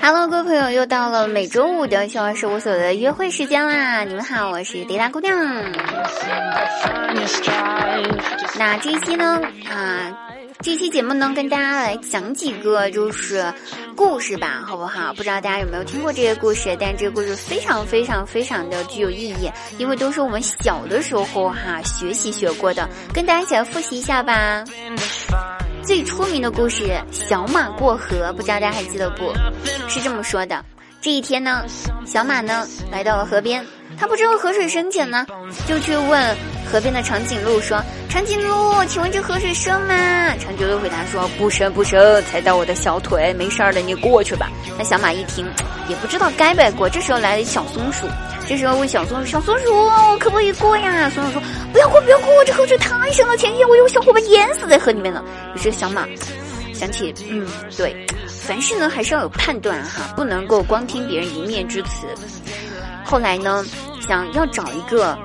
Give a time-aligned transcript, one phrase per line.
[0.00, 4.04] Hello，各位朋友，又到了每周五的小二事务所的约会时间啦！
[4.04, 5.36] 你们好，我是迪拉姑娘。
[8.56, 10.33] 那这一期呢，啊。
[10.60, 13.52] 这期节目呢，跟大家来讲几个就是
[13.94, 15.12] 故事吧，好不好？
[15.12, 16.74] 不知道大家有没有听过这些故事？
[16.80, 24.64] 但这个故事非常非常非常的具有意义，因为都是我们小的时候哈学习学过的，跟大家一起来复习一下吧。
[25.82, 29.32] 最出名的故事《小马过河》，不知道大家还记得不？
[29.86, 30.64] 是这么说的：
[31.02, 31.62] 这一天呢，
[32.06, 33.64] 小马呢来到了河边，
[33.98, 35.26] 他不知道河水深浅呢，
[35.66, 36.36] 就去问。
[36.70, 45.46] 河边的长颈鹿说：“长颈鹿，请问这河水深吗？”长颈鹿回答说：“不深不深，才到我的小腿，没事儿的，你过去吧。”那小马一听，
[45.88, 46.88] 也不知道该不该过。
[46.88, 48.08] 这时候来了一小松鼠，
[48.48, 55.22] 这时候问小松鼠：“小松鼠，可不可以过呀？”松鼠说：“不要过，不要过，这河水太深了，前天我有小伙伴淹死在河里面了。”
[55.54, 56.04] 于是小马
[56.72, 57.94] 想起，嗯，对，
[58.26, 62.08] 凡事呢还是要有判断哈，不能够光听别人一面之词。
[63.14, 63.64] 后来呢，
[64.08, 65.16] 想要找一个。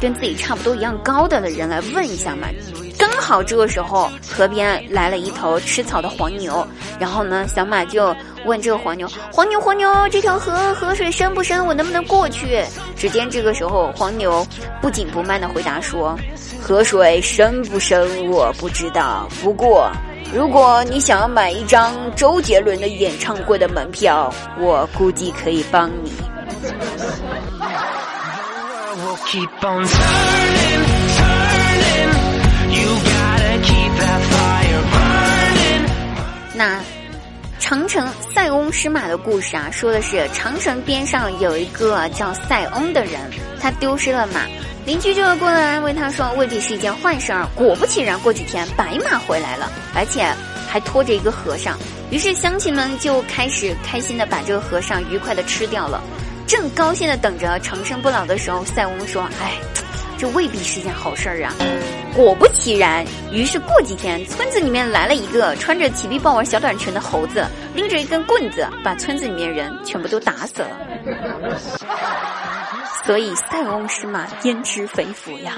[0.00, 2.46] 跟自己差不多一样高的的人来问一下嘛，
[2.96, 6.64] 刚好这个时候河边来了一头吃草的黄牛，
[7.00, 11.66] 然后呢，小马就问这个黄牛：“黄牛，黄牛，这条河河水深不深？
[11.66, 12.62] 我能不能过去？”
[12.96, 14.46] 只见这个时候黄牛
[14.80, 16.16] 不紧不慢的回答说
[16.62, 19.90] ：“河水深不深我不知道，不过
[20.32, 26.12] 如果你想要买一张周杰伦的演唱会的门票，我估计可以帮你。”
[36.54, 36.80] 那
[37.60, 43.20] 长城塞翁失马的故事啊，说的是长城边上有一个叫塞翁的人，
[43.60, 44.42] 他丢失了马，
[44.84, 47.46] 邻居就过来安慰他说，未必是一件坏事儿。
[47.54, 50.26] 果不其然，过几天白马回来了，而且
[50.68, 51.78] 还拖着一个和尚。
[52.10, 56.02] 于是乡亲们就开始开心的把这个和尚愉快的吃掉了。
[56.48, 59.52] 正高兴的等着长生不老的时候，塞翁说：“哎，
[60.16, 61.52] 这未必是件好事儿啊！”
[62.16, 70.70] 果不其然，于是过几天，村子里面来了一个穿着齐臂豹纹小短裙的猴子，拎着一根棍子，把村子里面人全部都打死了。
[73.04, 75.52] 所以塞翁失马，焉知非福呀？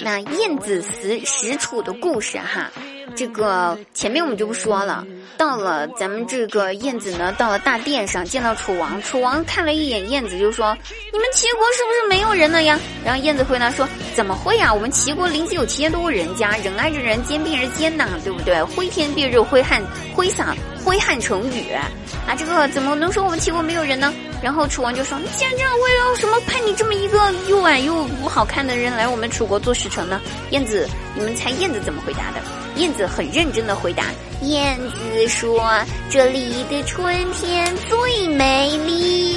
[0.00, 2.70] 那晏子死石楚的故事哈。
[3.18, 5.04] 这个前面我们就不说了。
[5.36, 10.76] 到了咱们这个燕子呢，到了大殿上见到楚王，楚王看了一眼燕子，就说
[11.12, 14.72] ：“你们齐国是不是没有人了呀？”然后燕子回答说：“怎么会呀？
[14.72, 18.62] 我们齐国邻居有千多个人家，人挨着人，肩并着肩呐，对不对？
[18.62, 19.82] 挥天蔽日，挥汗
[20.14, 22.34] 挥洒挥汗成雨啊！
[22.36, 24.12] 这个怎么能说我们齐国没有人呢？”
[24.42, 32.40] 然后楚王就说：“你既然这样，为了什么派你这么一个又矮又不好看的人来我们楚国做使臣呢？”燕子，你们猜燕子怎么回答的？
[32.76, 34.04] 燕子很认真的回答
[34.42, 35.68] ：“燕子说，
[36.08, 39.36] 这里的春天最美丽。”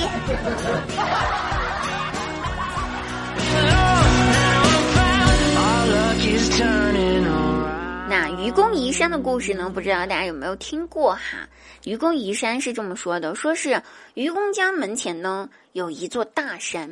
[8.07, 9.71] 那愚公移山的故事呢？
[9.73, 11.47] 不知道大家有没有听过哈？
[11.85, 13.81] 愚公移山是这么说的：说是
[14.13, 16.89] 愚公家门前呢有一座大山，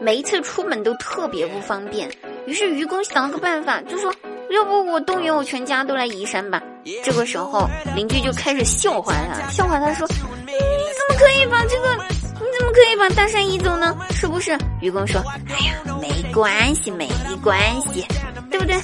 [0.00, 2.10] 每一次出门都特别不方便。
[2.46, 4.12] 于是愚公想了个办法，就说。
[4.50, 6.62] 要不我动员我全家都来移山吧？
[7.04, 10.06] 这个时候邻居就开始笑话他，笑话他说
[10.46, 11.94] ：“你怎么可以把这个？
[12.14, 13.96] 你怎么可以把大山移走呢？
[14.10, 17.08] 是不是？”愚公说：“哎呀，没关系，没
[17.42, 18.04] 关系，
[18.50, 18.76] 对不对？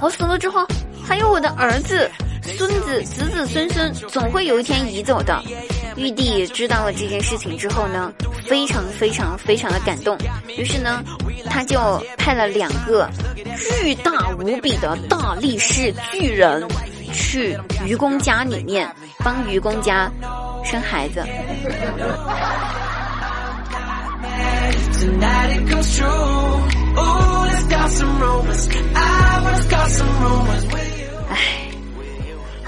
[0.00, 0.66] 我死了之后，
[1.04, 2.10] 还有我的儿子、
[2.42, 5.40] 孙子、子子孙孙，总会有一天移走的。”
[5.94, 8.10] 玉帝知道了这件事情之后呢，
[8.46, 10.16] 非常非常非常的感动，
[10.56, 11.02] 于是呢，
[11.48, 13.08] 他就派了两个
[13.56, 16.66] 巨大无比的大力士巨人，
[17.12, 18.88] 去愚公家里面
[19.18, 20.10] 帮愚公家
[20.64, 21.24] 生孩子。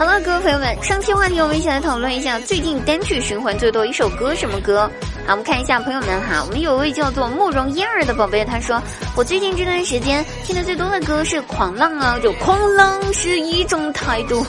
[0.04, 4.80] 好了，各位朋友们，上期话题我们一起来讨论一下最近单曲循环最多一首歌什么歌？
[5.26, 8.82] 好，我们看一下朋友们哈，我们有位叫做慕容燕儿的宝贝，他说
[9.16, 14.46] 我最近这段时间听的最多的歌是《狂浪》啊，就狂浪是一种态度。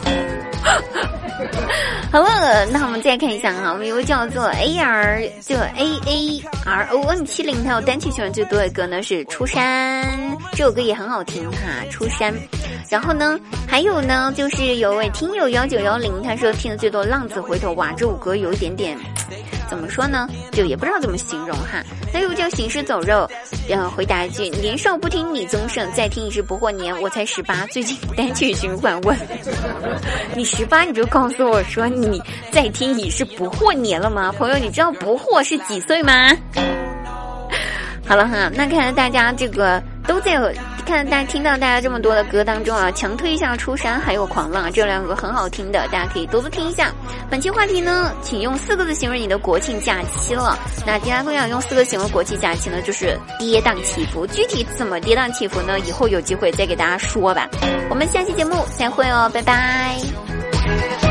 [2.16, 10.18] 好了，那我们再看一下哈，我们有位叫做 A R 就 A A R O N 七零，他有单曲循环最多的歌呢是《出山》，
[10.54, 11.58] 这首歌也很好听哈，
[11.90, 12.34] 《出山》。
[12.90, 18.98] 然后呢，还有呢，就是有位听友幺九幺零，他说听的最多《浪子回头》，哇，这首歌有一点点，
[19.70, 20.28] 怎么说呢？
[20.52, 21.84] 就也不知道怎么形容哈。
[22.14, 23.30] 那又叫行尸走肉，
[23.68, 27.00] 然后回答一句：年少不听李宗盛，再听已是不惑年。
[27.02, 29.18] 我才十八，最近单曲循环问。
[30.36, 32.22] 你十八你就告诉我说你
[32.52, 34.32] 再听已是不惑年了吗？
[34.38, 36.30] 朋友，你知道不惑是几岁吗？
[38.08, 40.40] 好了哈，那看来大家这个都在
[40.86, 46.94] 看大家听到大家这么多的歌当中啊，强推一下《出山》还有《狂浪》这两个很好听的，大家可以多多听一下。
[47.30, 50.58] 本期话题呢，请用四个字形容你的国庆假期了。
[50.86, 54.28] 那第二个要用四个形容国庆假期呢，就是跌宕起伏。
[54.28, 55.80] 具体怎么跌宕起伏呢？
[55.80, 57.50] 以后有机会再给大家说吧。
[57.90, 61.05] 我们下期节目再会哦，拜拜。